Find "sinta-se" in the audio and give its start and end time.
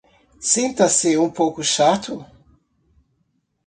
0.39-1.15